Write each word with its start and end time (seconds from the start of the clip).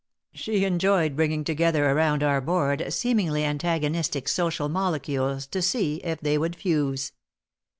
She 0.33 0.65
enjoyed 0.65 1.15
bringing 1.15 1.43
together 1.43 1.87
around 1.87 2.23
our 2.23 2.41
board 2.41 2.91
seemingly 2.91 3.45
antagonistic 3.45 4.27
social 4.27 4.67
molecules 4.67 5.45
to 5.45 5.61
see 5.61 5.97
if 5.97 6.19
they 6.21 6.39
would 6.39 6.55
fuse. 6.55 7.11